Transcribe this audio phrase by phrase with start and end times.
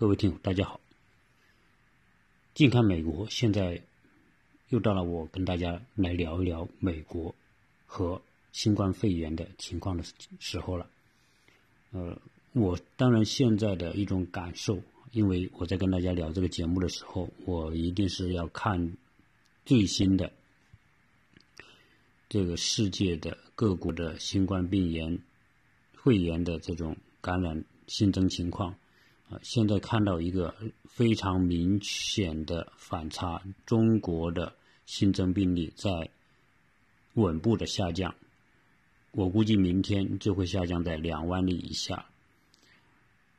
[0.00, 0.80] 各位听友，大家好。
[2.54, 3.82] 近看美国，现在
[4.70, 7.34] 又到了我跟大家来聊一聊美国
[7.84, 10.04] 和新冠肺炎的情况的
[10.38, 10.88] 时候了。
[11.90, 12.18] 呃，
[12.54, 14.80] 我当然现在的一种感受，
[15.12, 18.96] 因为我在跟大家聊这个节目的时候，我一定是要看
[19.66, 20.32] 最新的
[22.26, 25.18] 这个世界的各国的新冠病炎、
[25.92, 28.74] 肺炎的这种感染新增情况。
[29.42, 30.54] 现在看到一个
[30.88, 34.52] 非常明显的反差，中国的
[34.86, 36.10] 新增病例在
[37.14, 38.14] 稳步的下降，
[39.12, 42.06] 我估计明天就会下降在两万例以下。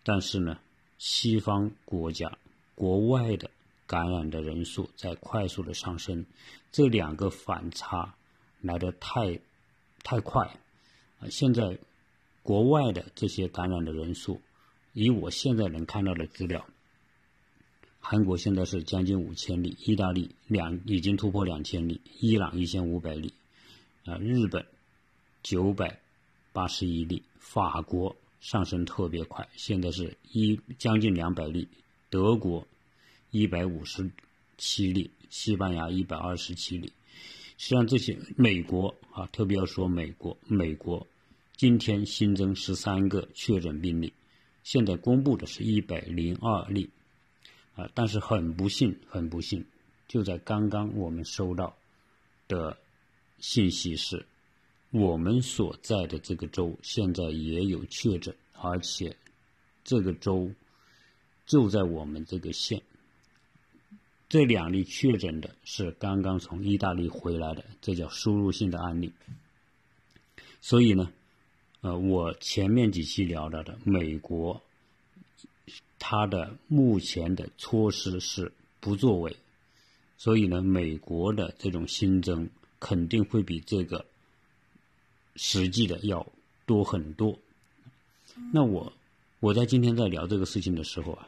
[0.03, 0.57] 但是呢，
[0.97, 2.37] 西方国家
[2.73, 3.51] 国外的
[3.85, 6.25] 感染的人数在快速的上升，
[6.71, 8.15] 这两个反差
[8.61, 9.39] 来得太
[10.03, 10.57] 太快
[11.19, 11.27] 啊！
[11.29, 11.77] 现在
[12.43, 14.39] 国外的这些感染的人数。
[14.93, 16.65] 以我现在能看到的资料，
[17.99, 23.33] 韩国现在是将近五千例，意大利两已经突破两千例，伊朗一千五百例，
[24.05, 24.65] 啊，日本
[25.43, 25.99] 九百
[26.51, 31.67] 八十一例，法国上升特别快，现在是一将近两百例，
[32.09, 32.67] 德国
[33.29, 34.11] 一百五十
[34.57, 36.91] 七例，西班牙一百二十七例。
[37.57, 41.07] 实际上这些美国啊，特别要说美国，美国
[41.55, 44.11] 今天新增十三个确诊病例。
[44.63, 46.89] 现在公布的是一百零二例，
[47.75, 49.65] 啊，但是很不幸，很不幸，
[50.07, 51.75] 就在刚刚我们收到
[52.47, 52.77] 的
[53.39, 54.25] 信息是，
[54.91, 59.15] 我们所在的这个州现在也有确诊，而且
[59.83, 60.51] 这个州
[61.45, 62.81] 就在我们这个县。
[64.29, 69.11] 这两例确诊的是刚刚从意大利回来的，这叫输入性的案例。
[70.61, 71.11] 所以呢。
[71.81, 74.61] 呃，我前面几期聊到的美国，
[75.97, 79.35] 它的目前的措施是不作为，
[80.15, 82.47] 所以呢，美国的这种新增
[82.79, 84.05] 肯定会比这个
[85.35, 86.27] 实际的要
[86.67, 87.39] 多很多。
[88.53, 88.93] 那我
[89.39, 91.27] 我在今天在聊这个事情的时候啊，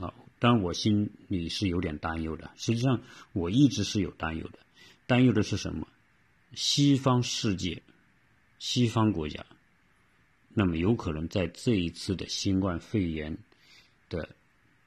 [0.00, 2.48] 啊，当然我心里是有点担忧的。
[2.56, 3.00] 实际上，
[3.32, 4.60] 我一直是有担忧的，
[5.08, 5.88] 担忧的是什么？
[6.54, 7.82] 西方世界，
[8.60, 9.44] 西方国家。
[10.52, 13.38] 那么有可能在这一次的新冠肺炎
[14.08, 14.28] 的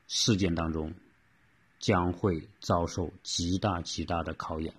[0.07, 0.93] 事件当中，
[1.79, 4.73] 将会遭受极大极大的考验。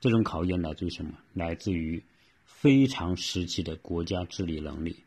[0.00, 1.18] 这种考验来自于什么？
[1.32, 2.04] 来自于
[2.44, 5.02] 非常时期的国家治理能力。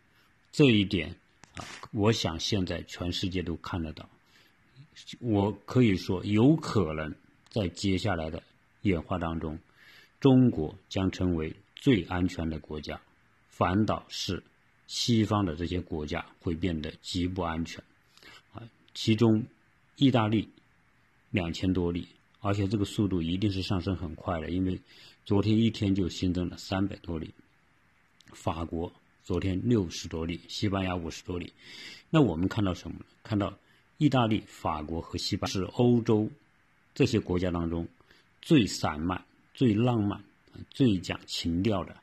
[0.51, 1.15] 这一点
[1.55, 4.09] 啊，我想现在全世界都看得到。
[5.19, 7.13] 我可以说，有可能
[7.49, 8.41] 在接下来的
[8.81, 9.59] 演化当中，
[10.19, 12.99] 中国将成为最安全的国家，
[13.47, 14.43] 反倒是。
[14.87, 17.83] 西方的这些国家会变得极不安全，
[18.53, 19.45] 啊，其中
[19.97, 20.49] 意大利
[21.29, 22.07] 两千多例，
[22.39, 24.79] 而且这个速度一定是上升很快的，因为
[25.25, 27.33] 昨天一天就新增了三百多例。
[28.33, 28.91] 法国
[29.23, 31.51] 昨天六十多例，西班牙五十多例。
[32.09, 32.97] 那我们看到什么？
[33.23, 33.57] 看到
[33.97, 36.29] 意大利、法国和西班是欧洲
[36.93, 37.87] 这些国家当中
[38.41, 40.23] 最散漫、最浪漫、
[40.69, 41.95] 最讲情调的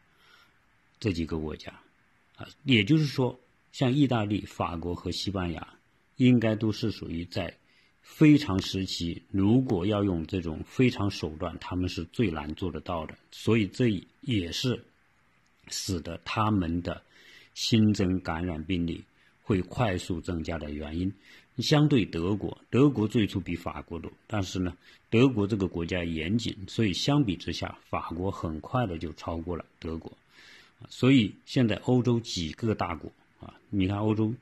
[1.01, 1.73] 这几个国家。
[2.37, 3.39] 啊，也就是说，
[3.73, 5.75] 像意大利、法国和西班牙，
[6.17, 7.57] 应该都是属于在
[8.03, 13.17] 非常时期，如果要用这种非常手段，他们是最难做得到的。
[13.31, 13.89] 所以这
[14.21, 14.85] 也是
[15.69, 17.03] 使得他们的
[17.55, 19.05] 新增感染病例
[19.43, 21.13] 会快速增加的原因。
[21.59, 24.77] 相对德国，德国最初比法国多，但是呢，
[25.09, 30.13] 德国这个国家严谨，所以相比之下，法国很快的就超过了德国。
[30.91, 34.35] 所以现在欧洲几个大国啊，你看欧洲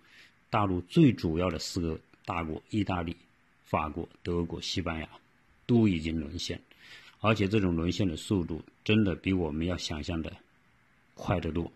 [0.50, 3.16] 大陆最主要的四个大国：意大利、
[3.64, 5.08] 法国、德国、西班牙，
[5.66, 6.60] 都已经沦陷，
[7.20, 10.32] 而且这种沦陷的速度真的比我们要想象的
[11.14, 11.70] 快得多。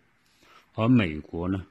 [0.74, 1.66] 而美国呢，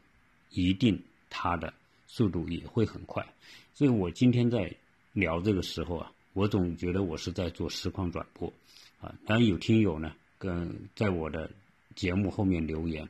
[0.49, 1.73] 一定它的
[2.07, 3.25] 速度也会很快。
[3.73, 4.73] 所以我今天在
[5.13, 8.51] 聊这个时候啊，我总觉得我是在做实况转播
[8.99, 9.13] 啊。
[9.25, 11.51] 当然有听友呢，跟在我的。
[11.95, 13.07] 节目后面留言，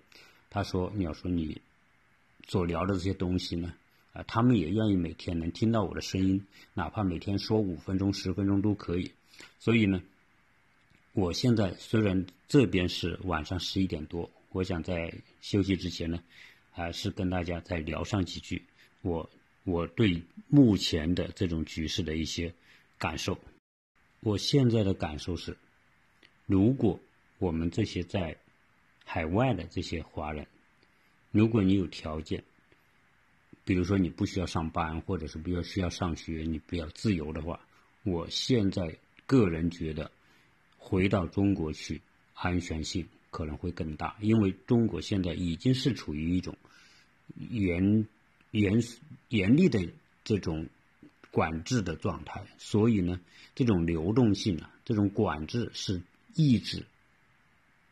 [0.49, 1.59] 他说：“你要说你
[2.47, 3.73] 所聊的这些东西呢，
[4.13, 9.11] 啊，他们也愿意每天能听到我的声音，哪怕每天说五分钟、十分钟都可以。
[9.59, 10.01] 所以呢，
[11.13, 16.23] 我现在虽然这边是晚上十一点多，我想在休息之前呢，
[16.71, 18.63] 还是跟大家再聊上几句
[19.01, 19.29] 我
[19.63, 22.53] 我对目前的这种局势的一些
[22.97, 23.37] 感受。
[24.21, 25.57] 我现在的感受是，
[26.45, 26.99] 如果
[27.39, 28.37] 我们这些在
[29.05, 30.45] 海外的这些华人，
[31.31, 32.43] 如果你有条件，
[33.63, 37.61] 比如说你不需要上班，或者是不要需要上学，你比较自由的话，
[38.03, 40.11] 我现在个人觉得，
[40.77, 42.01] 回到中国去
[42.33, 46.57] 安全性可能会更大，因为中国现在已经是处于一种
[47.37, 48.07] 严
[48.51, 48.83] 严
[49.29, 49.87] 严厉的
[50.23, 50.67] 这种
[51.31, 53.19] 管制的状态，所以呢，
[53.55, 56.01] 这种流动性啊，这种管制是
[56.35, 56.85] 抑制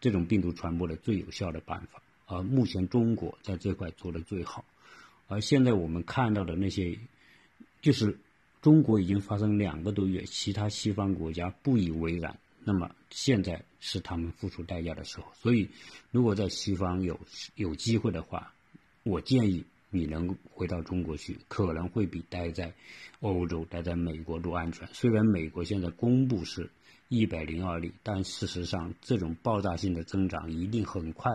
[0.04, 4.66] 这种病毒传播的最有效的办法，而目前中国在这块做的最好。
[5.30, 7.00] 而现在我们看到的那些，
[7.82, 8.20] 就是
[8.62, 12.38] 中国已经发生两个多月，其他西方国家不以为然。
[12.66, 15.28] 那么现在是他们付出代价的时候。
[15.36, 15.70] 所以，
[16.12, 17.18] 如果在西方有
[17.56, 18.54] 有机会的话，
[19.04, 22.74] 我建议你能回到中国去，可能会比待在
[23.22, 24.86] 欧洲、待在美国都安全。
[24.92, 26.70] 虽然美国现在公布是
[27.14, 31.32] 一百零二例，但事实上这种爆炸性的增长一定很快，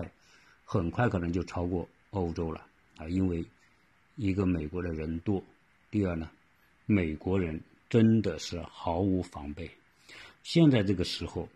[0.64, 2.66] 很快可能就超过欧洲了
[2.96, 3.44] 啊，因为。
[4.20, 5.40] 一个美国的人多，
[5.92, 6.28] 第二呢，
[6.86, 9.70] 美国人真的是毫无防备。
[10.42, 11.48] 现在这个时候，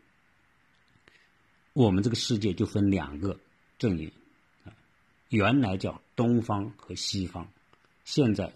[1.72, 3.36] 我们这个世界就分两个
[3.80, 4.12] 阵营
[4.64, 4.70] 啊，
[5.30, 7.48] 原来叫东方和西方，
[8.04, 8.52] 现在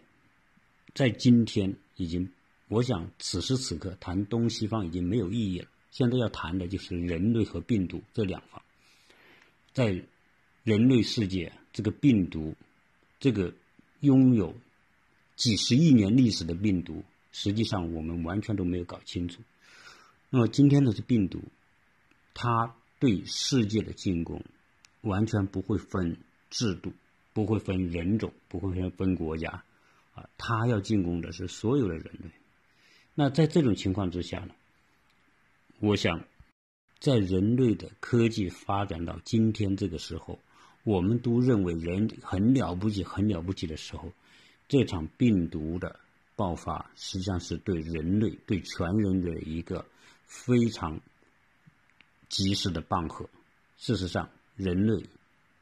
[0.94, 2.30] 在今天已经，
[2.68, 5.68] 我想此时此刻谈东西方已经没有意义了。
[5.90, 8.62] 现在要谈的就是人类和病毒这两方，
[9.72, 10.02] 在
[10.64, 12.54] 人类世界，这个病毒，
[13.20, 13.52] 这个。
[14.00, 14.54] 拥有
[15.36, 17.02] 几十亿年历史的病毒，
[17.32, 19.40] 实际上我们完全都没有搞清楚。
[20.28, 21.42] 那么今天的这病毒，
[22.34, 24.44] 它对世界的进攻
[25.00, 26.18] 完全不会分
[26.50, 26.92] 制度，
[27.32, 29.64] 不会分人种，不会分分国家，
[30.14, 32.30] 啊，它要进攻的是所有的人类。
[33.16, 34.54] 那在这种情况之下呢，
[35.80, 36.22] 我想，
[37.00, 40.38] 在人类的科技发展到今天这个时候。
[40.84, 44.12] 我们都认为人很了不起，很了不起的时候，
[44.68, 45.98] 这场病毒的
[46.36, 49.84] 爆发实际上是对人类、对全人类一个
[50.26, 51.00] 非常
[52.28, 53.28] 及时的棒喝。
[53.76, 55.02] 事实上，人类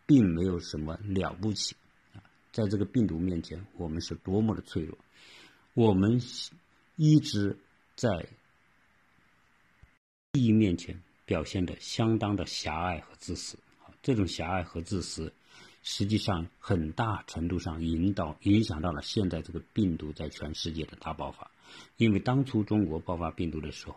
[0.05, 1.75] 并没有什么了不起
[2.13, 2.21] 啊，
[2.53, 4.99] 在这个病毒面前，我们是多么的脆弱。
[5.73, 6.21] 我们
[6.97, 7.57] 一直
[7.97, 8.27] 在
[10.33, 13.59] 利益面前表现的相当的狭隘和自私。
[14.03, 15.33] 这种狭隘和自私，
[15.83, 21.51] 实际上很大程度上引导影响到了现在这个病毒在全世界的大爆发。
[21.97, 23.97] 因为当初中国爆发病毒的时候，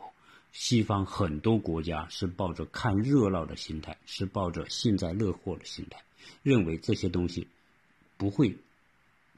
[0.54, 6.02] 西方很多国家是抱着看热闹的心态，是抱着幸灾乐祸的心态，
[6.42, 7.48] 认为这些东西
[8.16, 8.56] 不会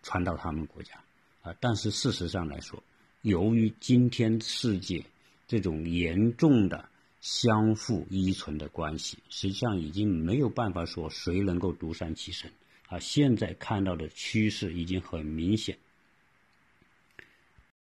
[0.03, 0.93] 传到他们国家
[1.41, 1.53] 啊。
[1.59, 2.81] 但是事实上来说，
[3.21, 5.03] 由于今天世界
[5.47, 6.89] 这种严重的。
[7.21, 12.49] 相互依存的关系，实际上已经没有办法说谁能够独善其身
[12.87, 12.97] 啊！
[12.97, 15.77] 现在看到的趋势已经很明显。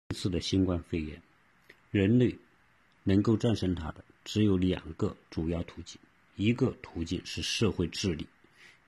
[0.08, 1.22] 这次的新冠肺炎，
[1.92, 2.36] 人类
[3.04, 6.00] 能够战胜它的只有两个主要途径：
[6.34, 8.26] 一个途径是社会治理，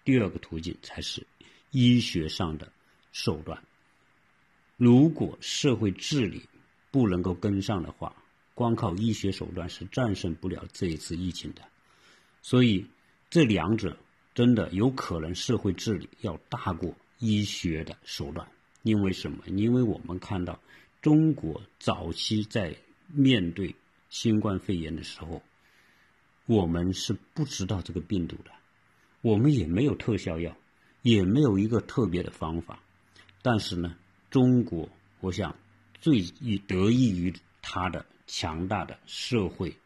[0.02, 1.25] 第二个途径才是
[1.70, 2.72] 医学上的
[3.12, 3.62] 手段。
[4.84, 6.42] 如果社会治理
[6.90, 8.14] 不能够跟上的话，
[8.52, 11.62] 光靠医学手段是战胜不了这一次疫情的，
[12.42, 12.84] 所以
[13.31, 13.96] 这两者
[14.34, 18.46] 真的有可能社会治理要大过医学的手段。
[18.82, 19.42] 因为什么？
[19.46, 20.60] 因为我们看到
[21.00, 22.76] 中国早期在
[23.06, 23.74] 面对
[24.10, 25.43] 新冠肺炎的时候，
[26.44, 28.50] 我们是不知道这个病毒的，
[29.22, 30.55] 我们也没有特效药，
[31.00, 32.79] 也没有一个特别的方法。
[33.41, 33.96] 但是呢，
[34.34, 34.88] 中国
[35.20, 35.55] 我想
[36.00, 36.20] 最
[36.67, 38.05] 得益于它的。
[38.26, 39.76] 强大的社会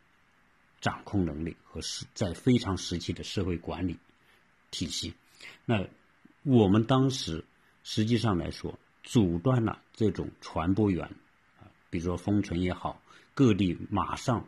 [0.81, 3.99] 掌控能力和是在非常时期的社会管理
[4.71, 5.12] 体系，
[5.64, 5.85] 那
[6.45, 7.45] 我们当时
[7.83, 11.05] 实际上来说，阻断了这种传播源
[11.59, 13.02] 啊，比如说封城也好，
[13.35, 14.47] 各地马上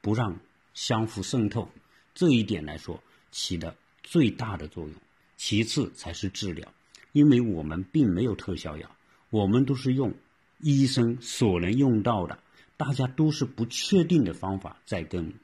[0.00, 0.40] 不让
[0.74, 1.70] 相互渗透，
[2.12, 3.00] 这一点来说
[3.30, 4.94] 起的最大的作用。
[5.36, 6.74] 其次才是治疗，
[7.12, 8.96] 因为我们并没有特效药，
[9.30, 10.14] 我们都是用
[10.58, 12.38] 医生所能用到的。
[12.76, 15.34] 大家都是不确定的方法在跟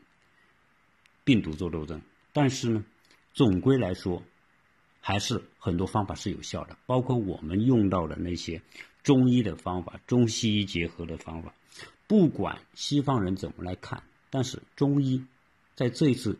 [1.24, 2.00] 病毒做斗争，
[2.32, 2.84] 但是呢，
[3.32, 4.22] 总归来说，
[5.00, 8.62] 还是很多方法是有效的，包括我们用到的那些
[9.02, 11.52] 中医的方法、中西医结合的方法。
[12.06, 15.24] 不管西方人怎么来看，但是中医
[15.74, 16.38] 在这一次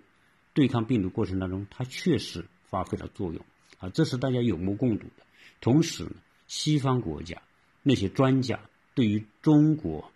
[0.53, 3.45] 对抗病毒过程当中，它确实发挥了作用
[3.79, 5.25] 啊，这是大家有目共睹的。
[5.61, 6.13] 同时呢，
[6.47, 7.43] 西方国家
[7.83, 8.61] 那些专家
[8.95, 10.11] 对于中国。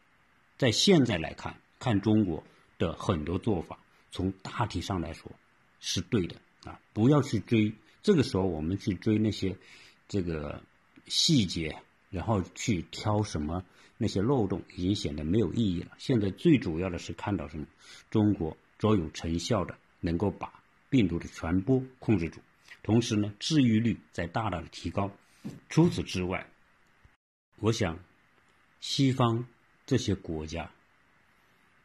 [0.56, 2.42] 在现在来看，看中国
[2.78, 3.78] 的很多做法，
[4.10, 5.30] 从大体上来说
[5.78, 6.80] 是对的啊！
[6.92, 9.56] 不要去追，这个时候我们去追那些
[10.08, 10.60] 这个
[11.06, 11.76] 细节，
[12.10, 13.64] 然后去挑什么
[13.98, 15.92] 那些漏洞，已经显得没有意义了。
[15.96, 17.64] 现在最主要的是看到什么？
[18.10, 20.52] 中国卓有成效的能够把
[20.90, 22.40] 病毒的传播控制住，
[22.82, 25.12] 同时呢，治愈率在大大的提高。
[25.68, 26.46] 除此之外，
[27.56, 27.98] 我想
[28.80, 29.46] 西方
[29.86, 30.70] 这些国家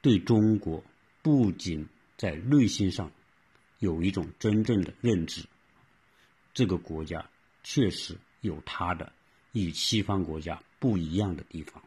[0.02, 0.84] 对中国
[1.22, 3.12] 不仅在内心上
[3.80, 5.46] 有一种真正的认知，
[6.54, 7.30] 这个国家
[7.64, 9.12] 确实有它的
[9.52, 11.82] 与西方国家不一样的地方，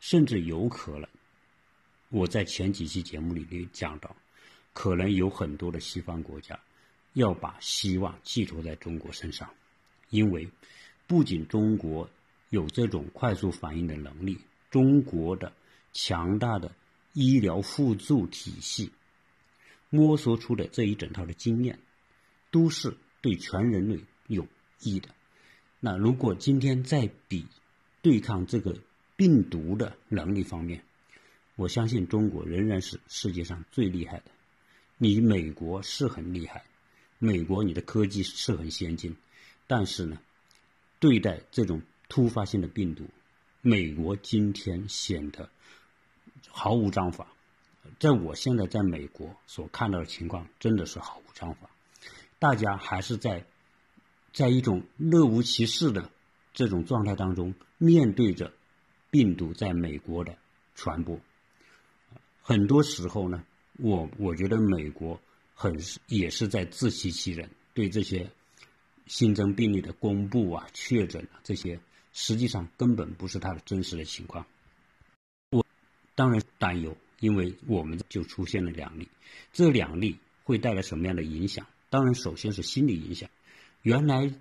[0.00, 1.08] 甚至有可能，
[2.08, 4.16] 我在前几期节目里面讲到，
[4.72, 6.58] 可能有很多的西方国家
[7.12, 9.52] 要把希望寄托在中国身上，
[10.10, 10.48] 因为
[11.12, 12.08] 不仅中国
[12.48, 14.38] 有这种快速反应的能力，
[14.70, 15.52] 中国的
[15.92, 16.74] 强大的
[17.12, 18.90] 医疗辅助体系
[19.90, 21.78] 摸索出的这一整套的经验，
[22.50, 24.46] 都是对全人类有
[24.80, 25.10] 益的。
[25.80, 27.44] 那如果今天在比
[28.00, 28.78] 对抗这个
[29.14, 30.82] 病毒的能力方面，
[31.56, 34.30] 我相信中国仍然是世界上最厉害的。
[34.96, 36.64] 你美国是很厉害，
[37.18, 39.14] 美国你的科技是很先进，
[39.66, 40.18] 但是呢，
[41.02, 43.04] 对待这种突发性的病毒，
[43.60, 45.50] 美国今天显得
[46.48, 47.26] 毫无章法。
[47.98, 51.68] 在我现在在美国所看到的情况，真的是毫无章法。
[52.38, 53.44] 大家还是在。
[54.32, 56.10] 在一种若无其事的
[56.54, 58.50] 这种状态当中，面对着
[59.10, 60.38] 病毒在美国的
[60.74, 61.20] 传播，
[62.40, 63.44] 很多时候呢，
[63.76, 65.20] 我我觉得美国
[65.54, 68.30] 很也是在自欺欺人，对这些
[69.12, 71.78] 新增病例的公布啊、确诊啊这些，
[72.14, 74.46] 实际上根本不是它的真实的情况。
[75.50, 75.66] 我
[76.14, 79.08] 当然担忧，因为我们就出现了两例，
[79.52, 81.66] 这两例会带来什么样的影响？
[81.90, 83.28] 当然，首先是心理影响。
[83.82, 84.32] 原来，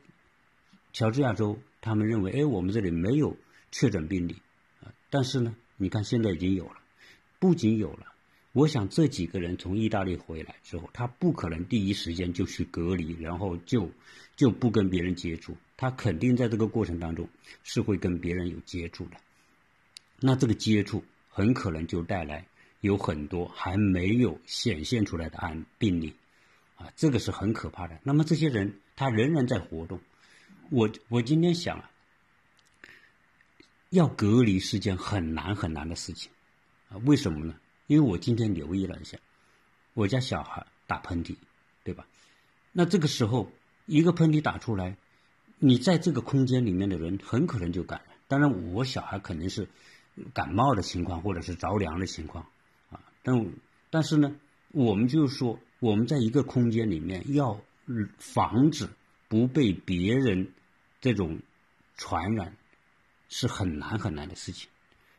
[0.93, 3.35] 乔治亚州他们认为，哎，我们这里没有
[3.71, 4.37] 确诊病例，
[4.81, 6.77] 啊，但是呢，你看现在已经有了，
[7.39, 8.10] 不仅有了，
[8.53, 13.89] 我想这几个人从意大利回来之后，他不可能第一时间就去隔离，然后就
[14.35, 17.29] 就不跟别人接触，他肯定在这个过程当中
[17.63, 19.17] 是会跟别人有接触的，
[20.19, 22.45] 那这个接触很可能就带来
[22.81, 26.13] 有很多还没有显现出来的案病例。
[26.75, 27.99] 啊，这个是很可怕的。
[28.03, 30.01] 那么这些人他仍然在活动，
[30.71, 31.91] 我我今天想啊，
[33.91, 36.31] 要隔离是件很难很难的事情，
[36.89, 37.55] 啊，为什么呢？
[37.91, 39.17] 因为我今天留意了一下，
[39.93, 41.35] 我家小孩打喷嚏，
[41.83, 42.07] 对吧？
[42.71, 43.51] 那这个时候
[43.85, 44.95] 一个喷嚏打出来，
[45.59, 48.15] 你在这个空间里面的人很可能就感染。
[48.29, 49.67] 当然，我小孩肯定是
[50.33, 52.47] 感冒的情况或者是着凉的情况，
[52.91, 53.51] 啊，但
[53.89, 54.35] 但是呢，
[54.71, 55.59] 我们就是说。
[55.81, 57.59] 我们在一个空间里面，要
[58.19, 58.87] 防止
[59.27, 60.51] 不被别人
[61.01, 61.39] 这种
[61.97, 62.55] 传染，
[63.29, 64.69] 是很难很难的事情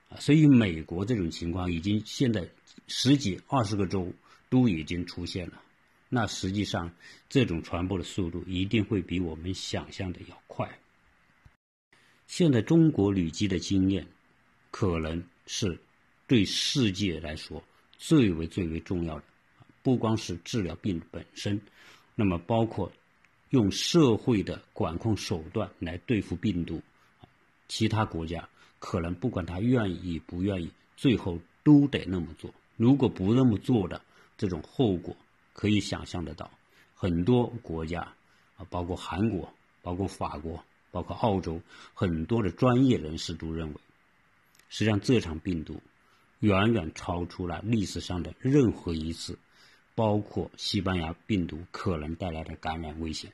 [0.09, 0.21] 啊。
[0.21, 2.49] 所以，美国这种情况已经现在
[2.87, 4.13] 十几、二十个州
[4.49, 5.63] 都已经出现了。
[6.09, 6.93] 那实际上，
[7.29, 10.79] 这种传播的速度一定会比我们想象的要快。
[12.27, 14.07] 现在中国旅基的经验，
[14.71, 15.79] 可能是
[16.27, 17.65] 对世界来说
[17.97, 19.25] 最为最为重要的。
[19.83, 21.61] 不光是治疗病本身，
[22.15, 22.93] 那么包括
[23.51, 26.83] 用社会的管控手段来对付病毒，
[27.69, 28.49] 其他国家
[28.79, 32.55] 可能不管他愿意不愿意，最后都得那么做。
[32.83, 34.03] 如果不那么做的，
[34.37, 35.17] 这种后果
[35.53, 36.51] 可以想象得到。
[36.97, 38.01] 很多国家
[38.57, 41.61] 啊，包括韩国、包括法国、包括澳洲，
[41.95, 43.75] 很多的专业人士都认为，
[44.69, 45.81] 实际上这场病毒
[46.41, 49.39] 远远超出了历史上的任何一次。
[49.95, 53.31] 包括西班牙病毒可能带来的感染危险，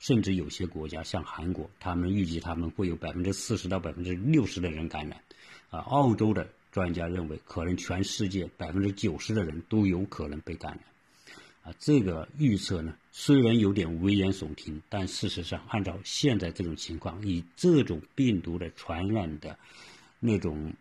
[0.00, 5.22] 甚至有些国家像韩国，他们预计他们会有百分之四十到百分之六十的人感染。
[5.70, 10.82] 啊，澳洲的专家认为，可能全世界百分之九十的人都有可能被感染。
[11.62, 19.58] 啊，这个预测呢，虽然有点危言耸听，但事实上，按照现在这种情况，以这种病毒的传染的
[20.20, 20.74] 那种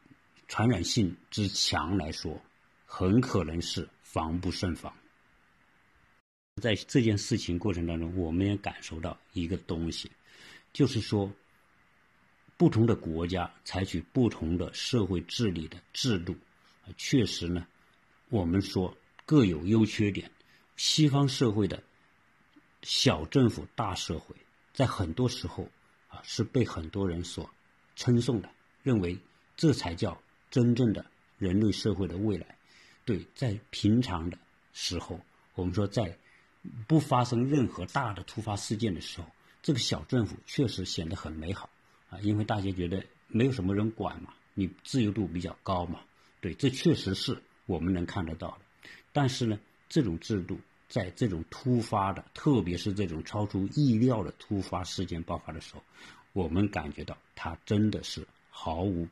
[0.50, 2.42] 传染性之强来说，
[2.86, 3.88] 很可能是。
[4.02, 4.94] 防不胜防。
[6.62, 10.10] 在这件事情过程当中，我们也感受到一个东西，
[10.72, 11.30] 就是说，
[12.58, 16.36] 不同的国家采取不同的社会治理的制度，
[16.98, 17.68] 确实呢，
[18.30, 18.96] 我们说
[19.26, 20.32] 各有优缺点。
[20.78, 21.82] 西方社会的
[22.82, 24.36] 小政府大社会，
[24.74, 25.70] 在很多时候
[26.10, 27.50] 啊，是被很多人所
[27.96, 28.50] 称颂的，
[28.84, 29.18] 认为
[29.56, 30.22] 这才叫
[30.52, 31.06] 真正的
[31.38, 32.58] 人类社会的未来。
[33.06, 34.38] 对，在平常的
[34.74, 35.20] 时候，
[35.54, 36.18] 我们说在
[36.88, 39.28] 不发生任何大的突发事件的时候，
[39.62, 41.70] 这个小政府确实显得很美好
[42.22, 46.02] 因为大家觉得没有什么人管嘛，你自由度比较高嘛，
[46.42, 48.90] 对，这确实是我们能看得到的。
[49.12, 55.84] 但是呢，这种制度在这种突发的，特别是这种超出意料的突发事件爆发的时候，
[56.34, 59.08] 我们感觉到它真的是毫无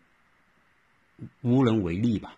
[1.41, 2.38] 无能为力吧。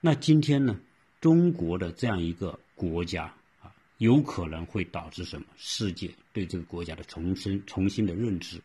[0.00, 0.80] 那今天呢，
[1.20, 5.46] 中国的这样一个国家啊，有可能会导致什么？
[5.56, 8.60] 世界对这个国家的重新重新的认知，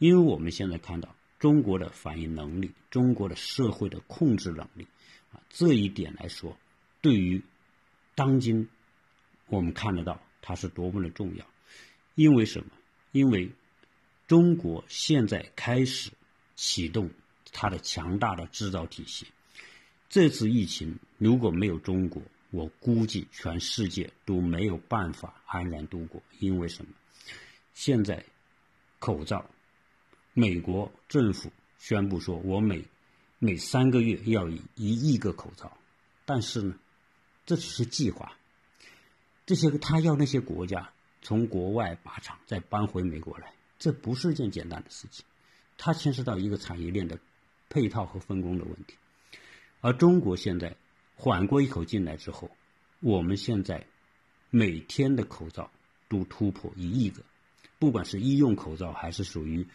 [0.00, 4.86] 因为我们现在看到中国的反应能力，中国的社会的控制能力。
[5.30, 6.56] 啊，这一点来说，
[7.02, 7.42] 对于
[8.14, 8.66] 当今
[9.46, 11.46] 我们看得到它是多么的重要。
[12.14, 12.70] 因为什么？
[13.12, 13.52] 因为
[14.26, 16.10] 中国现在开始
[16.56, 17.10] 启动
[17.52, 19.26] 它的强大的制造体系。
[20.08, 26.22] 这次疫情如果没有中国，我估计全世界都没有办法安然度过。
[26.38, 26.92] 因为什么？
[27.74, 28.24] 现在
[28.98, 29.48] 口罩，
[30.40, 32.86] 美国政府宣布说，我每
[33.38, 35.76] 每三个月要以一亿个口罩，
[36.24, 36.74] 但是呢，
[37.44, 38.32] 这只是计划。
[39.44, 45.26] 这些他要那些国家从国外把厂再搬回美国来，这不是一件简单的事情，
[45.76, 47.18] 它牵涉到一个产业链的
[47.68, 48.94] 配套和分工的问题。
[49.82, 50.74] 而中国现在
[51.16, 52.50] 缓过一口进来之后，
[53.00, 53.86] 我们现在
[54.48, 55.70] 每天的口罩
[56.08, 57.22] 都突破一亿个，
[57.78, 59.66] 不管是医用口罩还是属于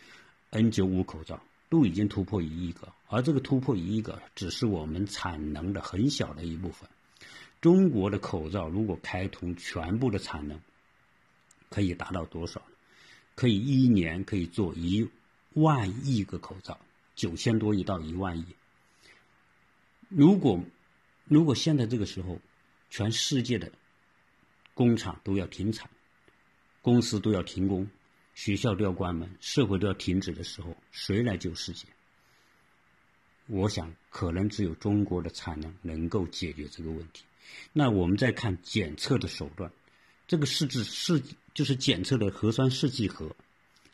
[0.55, 1.39] N95 口罩。
[1.67, 6.87] 都已经突破一亿个，而这个突破一亿个只是我们产能的很小的一部分。
[7.59, 10.57] 中国的口罩如果开通全部的产能，
[11.69, 12.61] 可以达到多少？
[13.33, 15.09] 可以一年可以做一
[15.53, 16.79] 万亿个口罩，
[17.15, 18.45] 九千多亿到一万亿。
[20.07, 20.63] 如果
[21.25, 22.39] 如果现在这个时候，
[22.91, 23.71] 全世界的
[24.75, 25.89] 工厂都要停产，
[26.83, 27.89] 公司都要停工。
[28.35, 31.87] 学校都要关门，社会都要停止的时候，谁来救世界？
[33.47, 37.23] 我想，可能只有中国的产能能够解决这个问题。
[37.71, 39.71] 那我们再看检测的手段，
[40.27, 41.21] 这个试剂试
[41.53, 43.35] 就是检测的核酸试剂盒，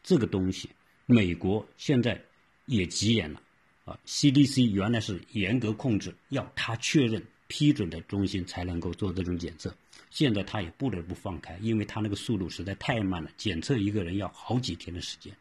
[0.02, 0.70] 这个东西，
[1.06, 2.20] 美国现在
[2.66, 3.42] 也急眼了
[3.86, 9.76] 啊！CDC 原来是严格控制，要他确认批准的中心才能够做这种检测。
[10.12, 15.34] 现在他也不得不放开，因为他那个速度实在太慢了，检测一个人要好几天的时间，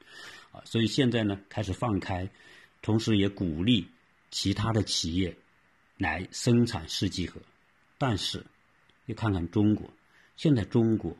[0.52, 2.30] 啊，所以现在呢开始放开，
[2.80, 3.88] 同时也鼓励
[4.30, 5.36] 其他的企业
[5.98, 7.42] 来生产试剂盒。
[7.98, 8.46] 但是，
[9.06, 9.90] 你看看中国，
[10.36, 11.16] 现在中国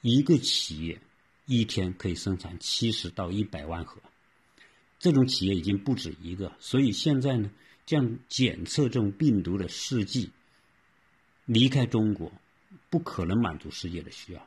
[0.00, 1.00] 一个企业
[1.46, 4.00] 一天可以生产七十到一百万盒，
[5.00, 6.54] 这种企业已经不止一个。
[6.60, 7.50] 所以现在呢，
[7.84, 10.30] 这样检测这种病毒的试剂
[11.44, 12.32] 离开中国。
[12.90, 14.46] 不可能满足世界的需要，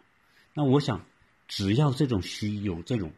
[0.53, 1.05] 那我想，
[1.47, 3.11] 只要这种需有这种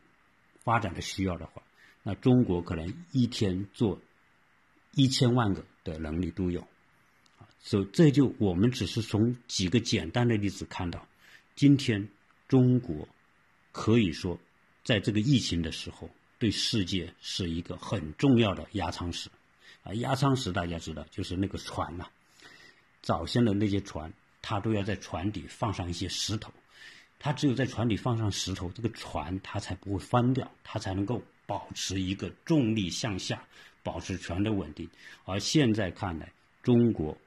[0.64, 1.62] 发展的需要的话，
[2.04, 4.00] 那中国可能一天做
[4.94, 6.62] 一千万个的能力都有，
[7.38, 11.08] 啊，所以这就我们只是从几个简单的例子看到，
[11.56, 12.10] 今天
[12.48, 13.08] 中国
[13.72, 14.40] 可以说
[14.84, 19.30] 在这个疫情的时候，对世界是一个很重要的压舱石，
[19.84, 22.08] 啊，压舱石大家知道就是那个船呐，
[23.02, 24.12] 早先的那些船。
[24.42, 26.52] 他都要在船底放上一些石头，
[27.20, 33.44] 他只有在船底放上石头，这个船它才不会翻掉，它才能够保持一个重力向下，
[33.84, 34.90] 保持船的稳定。
[35.26, 36.32] 而现在看来，
[36.64, 37.18] 中国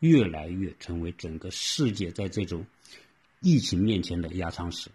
[0.00, 2.66] 越来越成为整个世界在这种
[3.40, 4.90] 疫情面前的压舱石，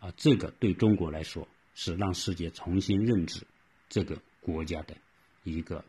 [0.00, 3.46] 啊，这个对中国来说是让世界重新认知
[3.88, 4.96] 这个国家的
[5.44, 5.84] 一个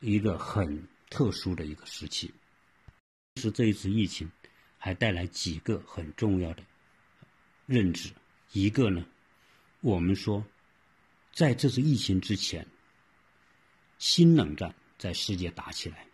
[0.00, 2.30] 一个很特殊的一个时期，
[3.36, 4.30] 是这一次疫情。
[4.84, 6.62] 还带来几个很重要的
[7.66, 8.10] 认知。
[8.50, 9.06] 一个呢，
[9.80, 10.44] 我们说，
[11.32, 12.66] 在这次疫情之前，
[14.00, 16.04] 新冷战在世界打起来。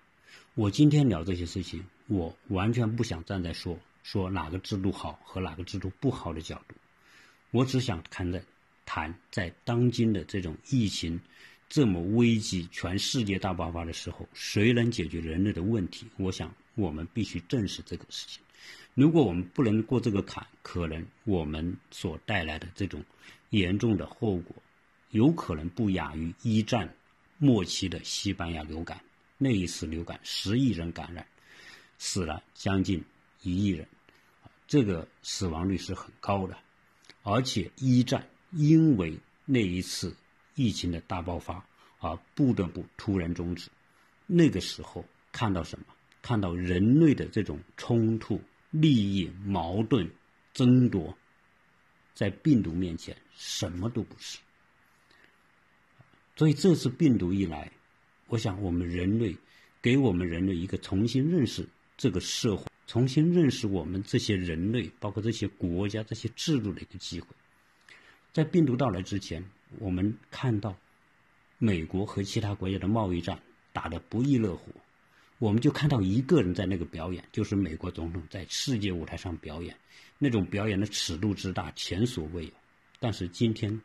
[0.54, 6.74] 我今天聊这些事情，我完全不想站在说说哪个制度好和哪个制度不好的角度，
[7.52, 8.44] 我只想看在
[8.85, 11.18] 谈在当今的这种疫情
[11.70, 16.07] 这么危机、全世界大爆发的时候，谁能解决人类的问题？
[16.18, 18.42] 我想，我们必须正视这个事情。
[18.98, 23.00] 如果我们不能过这个坎，可能我们所带来的这种
[23.50, 24.56] 严重的后果，
[25.11, 26.92] 有可能不亚于一战
[27.38, 29.00] 末期的西班牙流感。
[29.37, 31.24] 那一次流感，十亿人感染，
[31.96, 33.00] 死了将近
[33.42, 33.87] 一亿人，
[34.66, 36.58] 这个死亡率是很高的。
[37.22, 40.12] 而且一战因为那一次
[40.56, 41.64] 疫情的大爆发
[42.00, 43.70] 而不得不突然终止。
[44.26, 45.84] 那个时候看到什么？
[46.20, 48.42] 看到人类的这种冲突。
[48.70, 50.11] 利益矛盾
[50.52, 51.16] 争夺，
[52.14, 54.38] 在病毒面前什么都不是。
[56.37, 57.72] 所以这次病毒一来，
[58.26, 59.37] 我想我们人类
[59.83, 67.28] 给我们人类一个重新认识这个社会、重新认识我们这些人类，包括这些国家、这些制度的一个机会。
[68.33, 69.44] 在病毒到来之前，
[69.78, 70.76] 我们看到
[71.59, 73.40] 美国和其他国家的贸易战
[73.72, 74.72] 打得不亦乐乎，
[75.38, 79.77] 我们就看到一个人在那个表演，就是美国总统在世界舞台上表演，
[80.18, 82.53] 那种表演的尺度之大，前所未有。
[83.01, 83.81] 但是今天。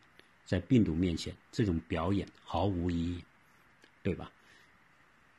[0.46, 3.24] 在病毒面前，这种表演毫无意义，
[4.04, 4.30] 对吧？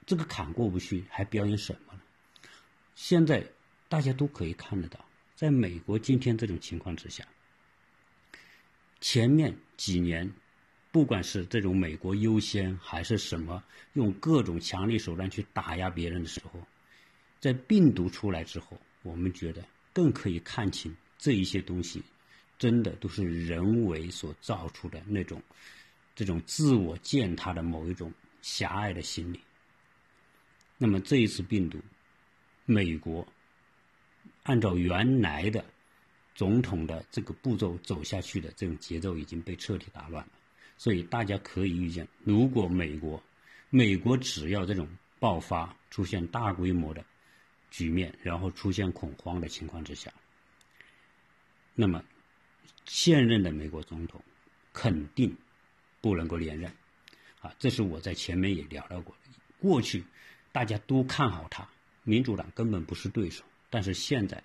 [0.07, 2.01] 这个坎过不去，还表演什么呢？
[2.95, 3.47] 现在
[3.87, 5.05] 大家都可以看得到，
[5.37, 7.23] 在美国今天这种情况之下，
[8.99, 10.33] 前面几年，
[10.95, 16.65] 不管是这种美国优先，还是什么用各种强力手段去打压别人的时候，
[17.41, 22.01] 在病毒出来之后，我们觉得更可以看清这一些东西。
[22.61, 25.43] 真的都是人为所造出的那种，
[26.15, 29.41] 这种自我践踏的某一种狭隘的心理。
[30.79, 31.81] 那么这一次病毒，
[32.67, 33.27] 美国
[34.45, 35.65] 按照原来的
[36.37, 40.33] 总统的这个步骤走下去的这种节奏已经被彻底打乱了。
[40.77, 43.23] 所以大家可以预见，如果美国，
[43.71, 47.05] 美国只要这种爆发出现大规模的
[47.71, 50.13] 局面，然后出现恐慌的情况之下，
[51.75, 52.05] 那么。
[52.87, 54.23] 现任的美国总统
[54.71, 55.35] 肯定
[56.03, 56.71] 不能够连任，
[57.41, 59.17] 啊，这是我在前面也聊到过。
[59.59, 60.05] 过去
[60.53, 61.67] 大家都看好他，
[62.03, 63.43] 民主党根本不是对手。
[63.71, 64.45] 但是现在，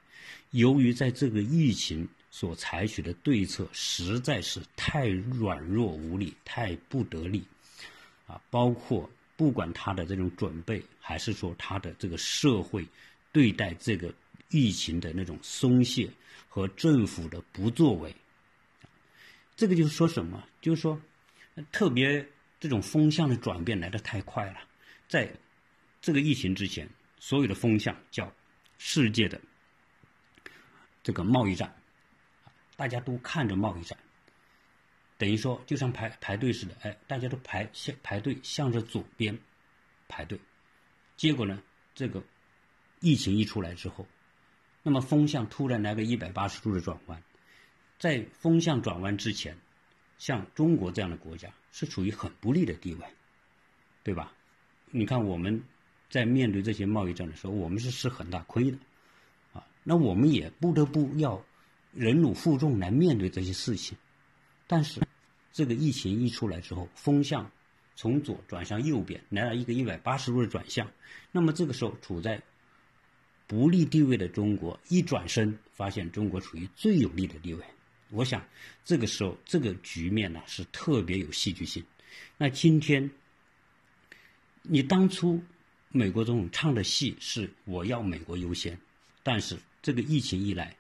[0.52, 7.44] 由于在这个疫情所采取的对策实在是太软弱无力、太不得力，
[8.28, 12.88] 啊，包括不管他的这种准备，还是说他的这个社会
[13.32, 14.14] 对待这个
[14.50, 16.10] 疫情的那种松懈
[16.48, 18.16] 和政府的不作为。
[19.56, 20.44] 这个就是说什么？
[20.62, 21.02] 就是说，
[21.72, 22.26] 特别
[22.60, 24.60] 这种风向的转变来的太快了。
[25.08, 25.30] 在
[26.02, 26.88] 这个疫情之前，
[27.20, 28.32] 所有的风向叫
[28.78, 29.42] 世界的
[31.04, 31.76] 这个贸易战，
[32.80, 34.00] 大家都看着贸易战，
[35.18, 39.38] 等于说就像排排队似的，哎，大家都排向排队向着左边
[40.08, 40.40] 排队。
[41.18, 41.62] 结果呢，
[41.94, 42.24] 这个
[43.02, 44.08] 疫情一出来之后，
[44.82, 47.22] 那么风向突然来个一百八十度的转弯。
[47.98, 49.58] 在风向转弯之前，
[50.18, 53.06] 像中国这样的国家是处于很不利的地位，
[54.04, 54.32] 对吧？
[54.86, 55.62] 你看我们
[56.10, 58.78] 在面对这些贸易战的时候，我们是吃很大亏的，
[59.52, 61.44] 啊，那我们也不得不要
[61.94, 63.98] 忍辱负重来面对这些事情。
[64.68, 65.02] 但是
[65.52, 67.52] 这个疫情一出来之后，风向
[67.96, 70.90] 从左转向右边，来了一个一百八十度的转向，
[71.32, 72.42] 那么这个时候处在
[73.48, 77.64] 不利地位的中国一转身，发现中国处于最有利的地位。
[78.12, 78.44] 我想，
[78.86, 81.84] 这个时候这个局面呢是特别有戏剧性。
[82.38, 83.10] 那今天，
[84.62, 85.42] 你当初
[85.90, 88.80] 美国总统唱的戏是“我要美国优先”，
[89.24, 90.76] 但是这个疫情一来，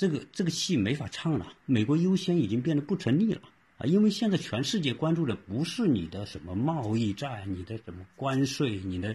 [0.00, 1.52] 这个这个戏没法唱了。
[1.66, 3.42] 美国优先已经变得不成立了
[3.76, 3.84] 啊！
[3.84, 9.14] 因为现在全世界关注的不是你的什么贸易战、你的什么关税、你的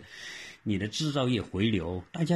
[0.62, 2.36] 你的制造业回流，大家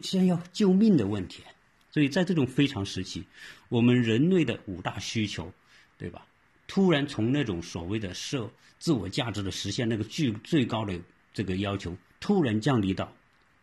[0.00, 1.44] 现在要救命的问题。
[1.92, 3.24] 所以在这种非常时期，
[3.68, 5.52] 我们人类的五大需求，
[5.96, 6.26] 对吧？
[6.66, 11.00] 突然从那种所谓的社自我价值的实现那个最最高的
[11.32, 13.12] 这个要求，突然降低到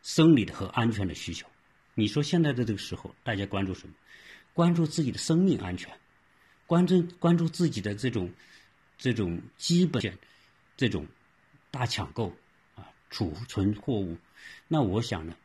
[0.04, 1.46] 生理的和安全的需求。
[1.94, 3.94] 你说现在的这个时候，大家关注什么？
[4.54, 5.98] 关注自己的生命安全，
[6.68, 8.32] 关注关注自己的这种
[8.98, 10.02] 这种基本
[10.76, 11.08] 这种
[11.70, 12.36] 大抢购
[12.76, 14.18] 啊，储存货物。
[14.68, 15.36] 那我想呢？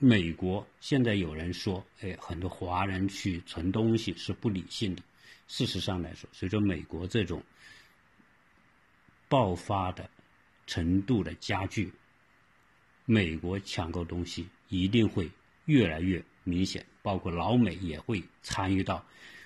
[0.00, 5.02] 美国现在有人说，哎，很多华人去存东西是不理性的。
[5.48, 7.42] 事实上来说，随着美国这种
[9.28, 10.08] 爆发的
[10.66, 11.92] 程度的加剧，
[13.06, 15.28] 美国抢购东西一定会
[15.68, 19.04] 越来越明显，包括老美也会参与到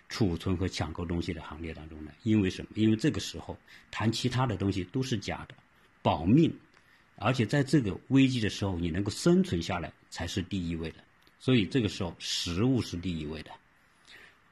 [0.09, 2.15] 储存和抢购东西的行列当中来。
[2.23, 2.71] 因为什么？
[2.77, 3.59] 因为这个时候
[3.91, 5.55] 谈其他的东西都是假的，
[6.01, 6.53] 保命。
[7.17, 10.99] 而且在这个危机的时候，你能够生存下来才是第一位的，
[11.39, 13.51] 所以这个时候食物是第一位的。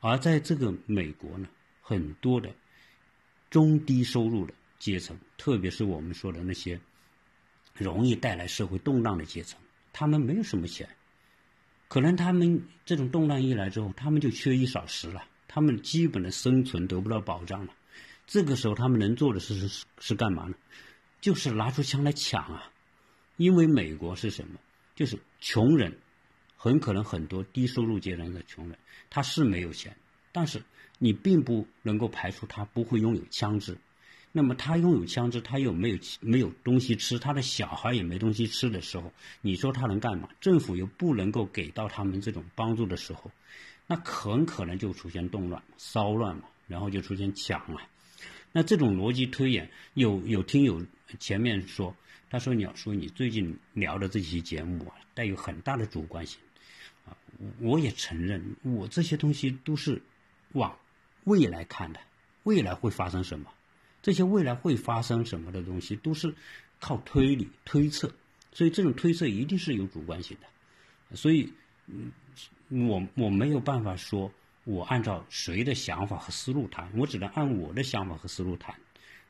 [0.01, 1.49] 而在这个美国呢，
[1.81, 2.53] 很多的
[3.49, 6.81] 中低收入的阶层，特别是我们说的那些
[7.75, 9.59] 容易带来社会动荡的阶层，
[9.93, 10.89] 他们没有什么钱，
[11.91, 17.75] 可能他们这种动荡一来之后，他们就缺衣少食了，他们基本的生存得不到保障了。
[18.29, 20.55] 这个时候，他们能做的是是是干嘛呢？
[21.21, 22.71] 就是拿出枪来抢啊！
[23.37, 24.61] 因为美国是什么？
[24.95, 25.99] 就是穷人，
[26.57, 28.79] 很可能很多低收入阶层的穷人，
[29.11, 29.97] 他是没有钱，
[30.31, 30.63] 但是
[30.99, 33.77] 你并不能够排除他不会拥有枪支。
[34.33, 40.29] 那么他拥有枪支，他又没有没有东西吃，他的小孩也没东西吃的时候，你说他能干嘛？
[40.41, 43.31] 政府又不能够给到他们这种帮助的时候，
[43.89, 47.83] 那很可能就出现动乱、骚乱嘛，然后就出现抢啊。
[48.53, 50.85] 那这种逻辑推演，有有听友
[51.19, 51.97] 前面说，
[52.29, 56.39] 他说鸟叔，你最近聊的这期节目啊，带有很大的主观性
[57.05, 57.17] 啊。
[57.59, 60.01] 我也承认，我这些东西都是
[60.53, 60.79] 往
[61.25, 61.99] 未来看的，
[62.45, 63.53] 未来会发生什么？
[64.03, 66.35] 这些未来会发生什么的东西，都是
[66.79, 68.11] 靠推理推测，
[68.51, 71.53] 所以这种推测一定是有主观性的，所以，
[71.87, 72.11] 嗯，
[72.89, 74.33] 我我没有办法说
[74.65, 78.75] 我按照谁的想法和思路谈，我只能按我的想法和思路谈。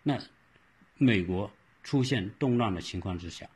[0.05, 0.17] 那
[0.97, 1.51] 美国
[1.83, 3.51] 出现动乱的情况之下，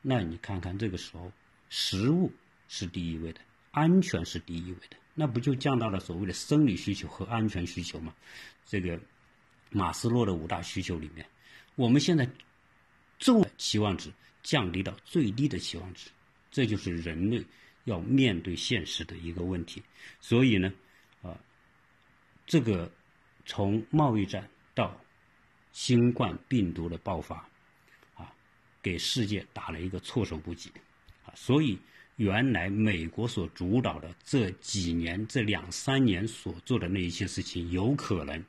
[0.00, 1.30] 那你看看这个时候，
[1.68, 2.32] 食物
[2.68, 8.14] 是第一位的，安全是第一位的，那不就降到了所谓的生理需求和安全需求吗？
[8.64, 8.98] 这个。
[9.74, 11.26] 马斯洛的五大需求里面，
[11.74, 12.28] 我们现在
[13.18, 14.08] 重期望值
[14.40, 16.10] 降低到最低的期望值，
[16.52, 17.44] 这就是人类
[17.82, 19.82] 要面对现实的一个问题。
[20.20, 20.72] 所以呢，
[21.22, 21.36] 啊，
[22.46, 22.88] 这个
[23.44, 24.96] 从贸易战到
[25.72, 27.36] 新冠病毒的爆发，
[28.14, 28.32] 啊，
[28.80, 30.70] 给世界打了一个措手不及，
[31.24, 31.76] 啊，所以
[32.14, 38.44] 原来美国所主导的这几年、这两三年所做的那一些事情，有可能。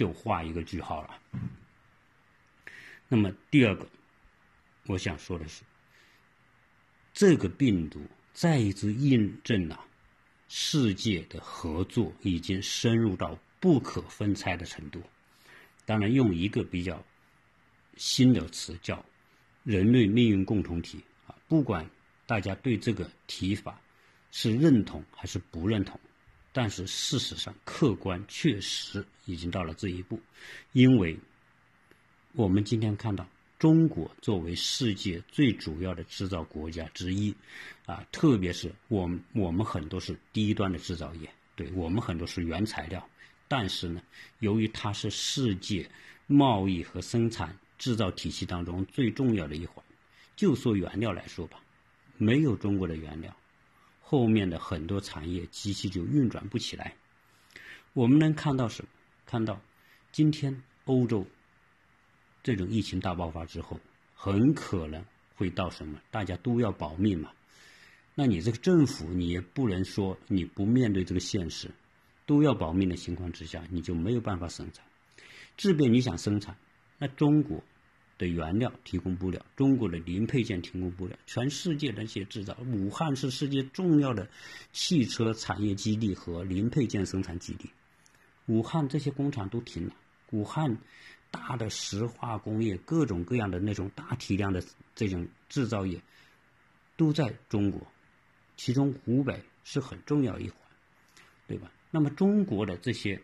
[0.00, 1.18] 就画一个句号了。
[3.06, 3.86] 那么第二个，
[4.86, 5.62] 我想说的是，
[7.12, 8.00] 这个病毒
[8.32, 9.78] 再一次印证了
[10.48, 15.02] 世界的合作已经深入到不可分拆的程度。
[15.84, 17.04] 当然，用一个比较
[17.98, 19.04] 新的词叫
[19.64, 21.86] “人类命运共同体”啊，不管
[22.24, 23.78] 大家对这个提法
[24.30, 26.00] 是认同还是不认同。
[26.52, 30.20] 但是事实上，客观确实已经到了这一步，
[30.72, 31.16] 因为
[32.32, 33.26] 我们今天看到
[33.58, 37.34] 中国作为世界最主要的制造国家之一，
[37.86, 43.08] 啊，特别是我们我们很多是低端的制造业，对我们很多是原材料，
[43.46, 44.02] 但是呢，
[44.40, 45.88] 由于它是世界
[46.26, 49.84] 贸易和生产制造体系当中最重要的一环，
[50.34, 51.60] 就说原料来说吧，
[52.16, 53.36] 没有中国的原料。
[54.10, 56.96] 后面的很多产业机器就运转不起来。
[57.92, 58.88] 我们能看到什么？
[59.24, 59.60] 看到
[60.10, 61.24] 今天欧洲
[62.42, 63.78] 这种疫情大爆发之后，
[64.16, 65.04] 很可能
[65.36, 66.00] 会到什么？
[66.10, 67.30] 大家都要保命嘛。
[68.16, 71.70] 那你这个政府，你也不能说你不面对这个现实，
[72.26, 74.84] 都要保命的情况之下，你就没有办法生产。
[75.56, 76.56] 即便你想生产，
[76.98, 77.62] 那中国。
[78.20, 84.28] 的原料提供不了，中国的零配件提供不了，全世界的那些制造，武汉是世界重要的
[84.72, 87.70] 汽车产业基地和零配件生产基地，
[88.44, 89.96] 武汉这些工厂都停了，
[90.32, 90.76] 武汉
[91.30, 94.62] 大的石化工业，各种各样的那种大体量的
[94.94, 95.98] 这种制造业
[96.98, 97.80] 都在中国，
[98.58, 100.58] 其中湖北是很重要一环，
[101.48, 101.72] 对吧？
[101.90, 103.18] 那么中国的这些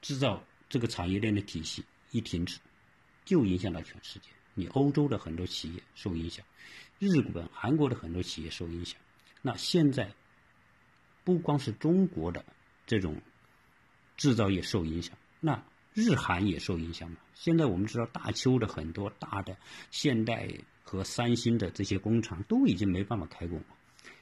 [0.00, 2.58] 制造这个产业链的体系一停止。
[3.24, 6.44] 就影响到全世界，你欧洲的很多企业受影响，
[6.98, 9.00] 日本、韩国的很多企业受影响。
[9.42, 10.12] 那现在
[11.24, 12.44] 不光是中国的
[12.86, 13.20] 这种
[14.16, 15.62] 制造业受影响，那
[15.94, 17.16] 日韩也受影响嘛？
[17.34, 19.56] 现在我们知道大邱的很多大的
[19.90, 20.48] 现代
[20.82, 23.62] 和三星的这些工厂都已经没办法开工。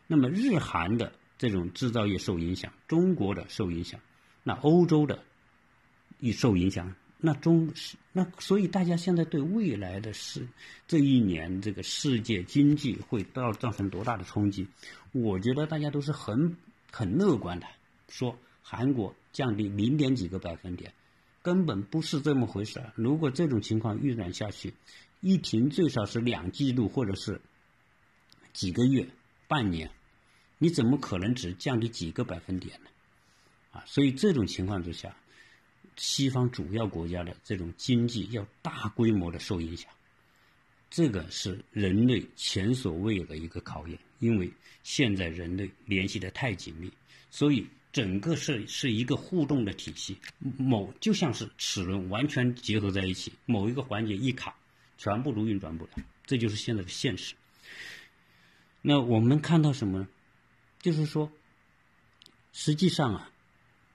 [0.07, 4.01] 那么日韩的这种制造业受影响，中国的受影响，
[4.43, 5.25] 那欧洲的
[6.21, 6.95] 一受影响。
[7.21, 10.47] 那中是那，所以大家现在对未来的世
[10.87, 14.69] 这一年这个世界经济会到造成多大的冲击？
[15.11, 16.57] 我觉得大家都是很
[16.93, 17.67] 很乐观的，
[18.09, 20.95] 说韩国降低零点几个百分点，
[21.43, 22.81] 根本不是这么回事。
[22.95, 24.75] 如果这种情况运转下去，
[25.21, 27.41] 一停最少是两季度或者是
[28.53, 29.09] 几个月、
[29.49, 29.91] 半年，
[30.59, 32.91] 你怎么可能只降低几个百分点呢？
[33.73, 35.17] 啊，所以这种情况之下。
[35.99, 39.91] 西方主要国家的这种经济要大规模的受影响，
[40.89, 43.99] 这个是人类前所未有的一个考验。
[44.21, 44.51] 因为
[44.83, 46.91] 现在人类联系的太紧密，
[47.31, 50.17] 所以整个是是一个互动的体系。
[50.57, 54.57] 某就像是齿轮完全结合在一起，某一个环节一卡，
[54.97, 55.91] 全部都运转不了。
[56.27, 57.35] 这就是现在的现实。
[58.83, 60.09] 那我们看到什么呢？
[60.81, 61.31] 就是说，
[62.53, 63.31] 实际上啊，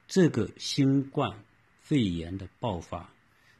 [0.07, 1.43] 这个新冠。
[1.93, 3.07] 肺炎的爆发，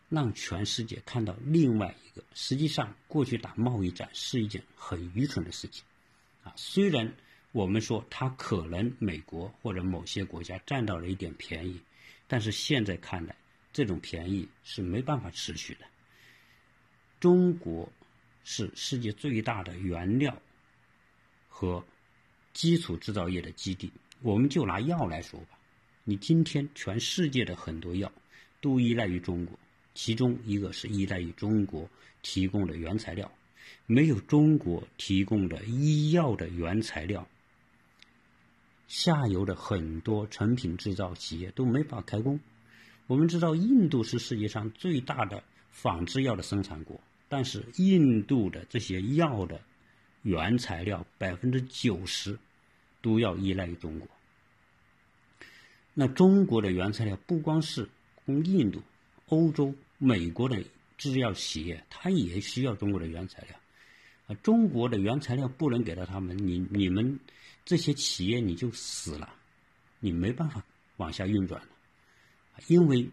[0.09, 2.25] 让全世界看到另外一个。
[2.33, 5.85] 实际上，过去打贸易战是一件很愚蠢的事情，
[6.43, 7.13] 啊，虽然
[7.51, 11.79] 我们说它可能美国或者某些国家占到了一点便宜，
[12.27, 13.35] 但是现在看来，
[13.71, 15.85] 这种便宜是没办法持续的。
[17.19, 17.87] 中国
[18.43, 20.35] 是世界最大的原料
[21.47, 21.85] 和
[22.51, 23.93] 基础制造业的基地。
[24.21, 25.49] 我们就拿药来说吧，
[26.03, 28.11] 你今天全世界的很多药
[28.63, 29.59] 都依赖于中国，
[29.93, 31.89] 其中一个是依赖于中国
[32.21, 33.29] 提供的原材料。
[33.85, 37.27] 没有中国提供的医药的原材料，
[38.87, 42.39] 下游的很多成品制造企业都没法开工。
[43.07, 46.97] 我们知道，印度是世界上最大的仿制药的生产国，
[47.27, 49.59] 但是印度的这些药的
[50.21, 52.39] 原材料百分之九十
[53.01, 54.07] 都要依赖于中国。
[55.93, 57.89] 那中国的原材料不光是
[58.27, 58.81] 印度、
[59.27, 60.63] 欧洲、美国的
[60.97, 63.59] 制药企业，它也需要中国的原材料。
[64.27, 67.19] 啊，中国的原材料不能给到他们，你你们
[67.65, 69.35] 这些企业你就死了，
[69.99, 70.63] 你没办法
[70.95, 71.67] 往下运转了，
[72.67, 73.09] 因为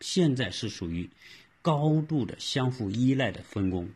[0.00, 1.08] 现在是属于
[1.62, 3.88] 高度的相互依赖的分工，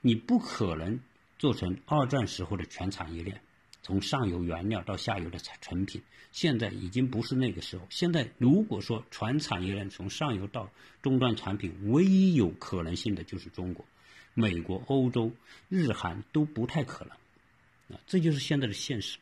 [0.00, 0.98] 你不可能
[1.38, 3.40] 做成二战时候的全产业链，
[3.82, 7.86] 从上游原料到下游的产成品，现在已经不是那个时候。
[7.90, 10.70] 现在如果说全产业链从上游到
[11.02, 13.84] 终端产品，唯一有可能性的就是中国。
[14.32, 15.32] 美国、欧洲、
[15.68, 19.18] 日韩都不太可能，啊，这就是现在的现实。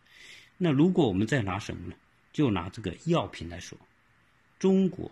[0.59, 1.95] 那如果我们再拿什么呢？
[2.31, 3.77] 就拿这个药品来说，
[4.59, 5.11] 中国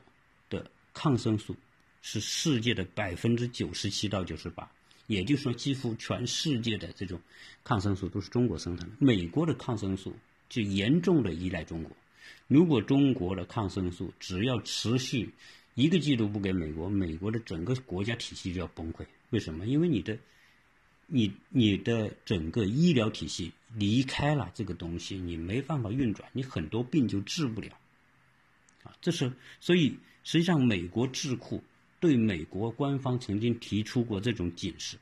[0.50, 1.56] 的抗生素
[2.02, 4.70] 是世界的百分之九十七到九十八，
[5.06, 7.20] 也就是说，几乎全世界的这种
[7.64, 8.96] 抗生素都是中国生产的。
[8.98, 10.14] 美国的抗生素
[10.48, 11.96] 就严重的依赖中国。
[12.48, 15.30] 如果中国的抗生素只要持续
[15.74, 19.04] 一个季度不给美国，美国的整个国家体系就要崩溃。
[19.30, 19.66] 为什么？
[19.66, 20.18] 因为你的，
[21.06, 27.70] 你你的整个医疗体系离开了这个东西，你没办法运转，你很多病就治不了。
[28.84, 31.62] 啊，这是所以实际上美国智库
[32.00, 34.96] 对美国官方曾经提出过这种警示：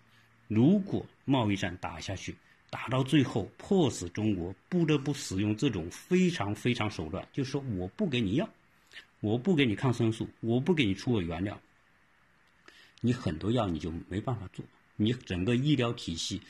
[0.49, 2.35] 如果贸易战打下去，
[2.71, 8.49] 打到最后迫使中国不得不使用这种非常非常手段，就是说我不给你药，
[9.21, 11.61] 我不给你抗生素，我不给你出我原料。
[13.01, 14.65] 你很多药你就没办法做，
[14.97, 16.41] 你整个医疗体系、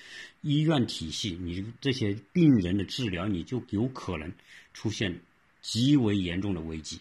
[0.40, 4.32] 医院体系，你这些病人的治疗，你就有可能
[4.72, 5.20] 出现
[5.60, 7.00] 极为严重的危机。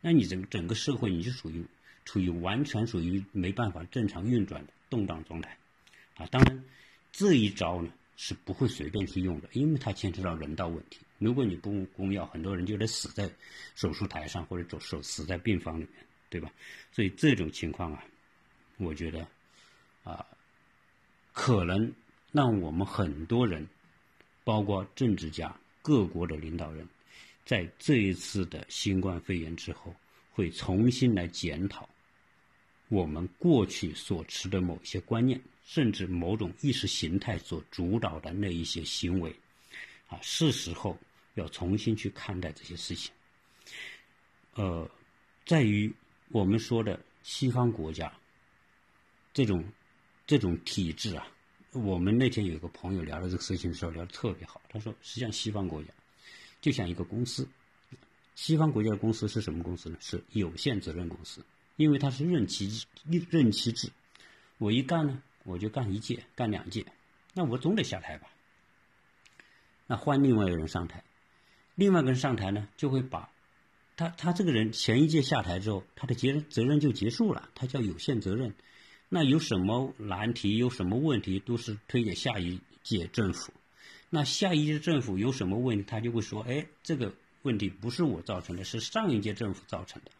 [0.00, 1.64] 那你整整个社会你就属于
[2.04, 5.56] 处于完全属于没办法正常运转的动荡状态。
[6.16, 6.64] 啊，当然
[7.12, 11.00] 这一招呢是不会随便去用的，因为它牵扯到人道问题。
[11.18, 13.30] 如果你不供药，很多人就得死在
[13.74, 16.52] 手术台上或者走手死在病房里面，对吧？
[16.92, 18.04] 所以这种情况啊。
[18.76, 19.26] 我觉得，
[20.02, 20.26] 啊，
[21.32, 21.92] 可能
[22.32, 23.64] 让我们很多人，
[24.42, 26.86] 包括政治家、各国的领导人，
[27.44, 29.94] 在这一次的新冠肺炎之后，
[30.32, 31.88] 会重新来检讨
[32.88, 39.34] 我们过去所持的某些观念，甚至某种意识形态所主导的那一些行为，
[40.06, 40.98] 啊，是时候
[41.34, 43.12] 要重新去看待这些事情。
[44.54, 44.90] 呃，
[45.46, 45.92] 在于
[46.28, 48.12] 我们说的西方国家。
[49.36, 49.64] 这种
[50.28, 51.26] 这种体制啊，
[51.72, 54.62] 我们那天有个朋友聊到这个事情的时候聊得特别好。
[54.68, 55.88] 他说，实际上西方国家
[56.60, 57.48] 就像一个公司，
[58.36, 59.96] 西方国家的公司是什么公司呢？
[60.00, 61.44] 是有限责任公司，
[61.76, 62.86] 因为它是任期
[63.30, 63.90] 任期制。
[64.58, 66.86] 我一干呢，我就干一届，干两届，
[67.32, 68.28] 那我总得下台吧？
[69.86, 71.04] 那换另外一个人上台，
[71.74, 73.30] 另外一个人上台呢，就会把
[73.96, 78.54] 他他这个人前一届下台之后，他的责责任就结束了，他叫有限责任。
[79.08, 83.52] 那有什么难题，有什么问题，都是推给下一届政府。
[84.10, 90.10] 那下一届政府有什么问题，他就会说：“哎，这个问题不是我造成的，是上一届政府造成的。”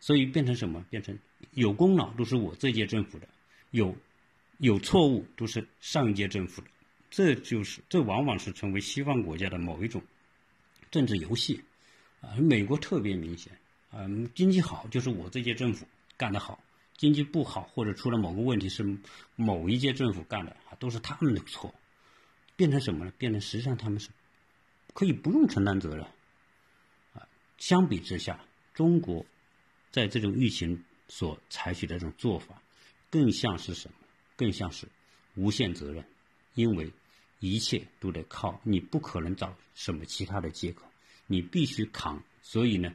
[0.00, 0.84] 所以变成什么？
[0.90, 1.18] 变成
[1.52, 3.28] 有功劳都是我这届政府的，
[3.70, 3.96] 有
[4.58, 6.68] 有错误都是上一届政府的。
[7.10, 10.02] 这就是这往往是成为西方国家的某一种
[10.90, 11.62] 政治游戏
[12.20, 12.34] 啊。
[12.36, 13.52] 美国特别明显
[13.90, 15.86] 啊，经济好就是我这届政府
[16.16, 16.62] 干得好。
[16.96, 18.98] 经济不好或者出了某个问题是
[19.36, 21.72] 某一届政府干的啊，都是他们的错，
[22.56, 23.12] 变成什么呢？
[23.16, 24.08] 变成实际上他们是
[24.94, 26.04] 可以不用承担责任
[27.14, 27.26] 啊。
[27.56, 28.44] 相比之下，
[28.74, 29.24] 中国
[29.90, 32.62] 在这种疫情所采取的这种做法，
[33.10, 33.94] 更像是什么？
[34.36, 34.86] 更像是
[35.34, 36.04] 无限责任，
[36.54, 36.92] 因为
[37.40, 40.86] 一切都得靠你，不可能找什么其他的借口，
[41.26, 42.94] 你必须扛，所以呢，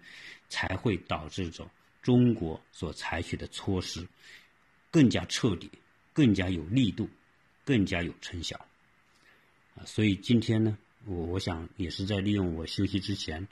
[0.50, 1.70] 才会导致着。
[2.02, 4.06] 中国所采取的措施
[4.91, 5.72] 更加彻底、
[6.12, 7.10] 更加有力度、
[7.64, 8.58] 更加有成效
[9.76, 9.86] 啊！
[9.86, 13.48] 所以今天呢，我我想也是在利用我休息之前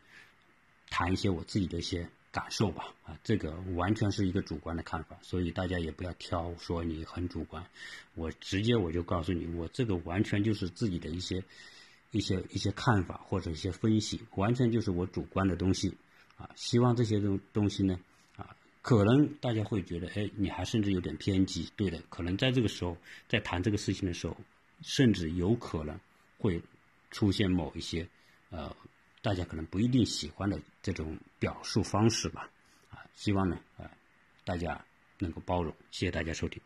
[0.89, 7.65] 谈一些我自己的一些感受吧，啊，这个完全是一个主观的看法，所以大家也不要挑说你很主观，
[8.15, 11.43] 我直接我就告诉你，我这个完全就是自己的一些
[12.11, 15.93] 一些一些看法或者一些分析，完全就是我主观的东西，
[16.37, 17.99] 啊，希望这些东东西呢，
[18.37, 22.95] 啊，可能大家会觉得，哎，你还甚至有点偏激，对的，可能在这个时候
[23.27, 24.37] 在谈这个事情的时候，
[24.81, 25.99] 甚至有可能
[26.37, 26.61] 会
[27.09, 28.07] 出现某一些
[28.51, 28.73] 呃。
[29.23, 32.49] 大家可能不一定喜欢的这种表述方式吧，
[32.89, 33.89] 啊，希望呢，啊，
[34.43, 34.83] 大家
[35.17, 36.61] 能够包容，谢谢大家收听。